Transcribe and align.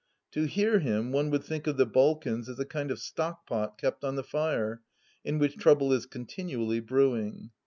To 0.31 0.45
hear 0.45 0.79
him 0.79 1.11
one 1.11 1.29
would 1.29 1.43
think 1.43 1.67
of 1.67 1.77
the 1.77 1.85
Balkans 1.85 2.49
as 2.49 2.57
a 2.57 2.65
kind 2.65 2.89
of 2.89 2.97
stock 2.97 3.45
pot 3.45 3.77
kept 3.77 4.03
on 4.03 4.15
the 4.15 4.23
fire, 4.23 4.81
in 5.23 5.37
which 5.37 5.57
trouble 5.57 5.93
is 5.93 6.07
continually 6.07 6.79
brewing. 6.79 7.51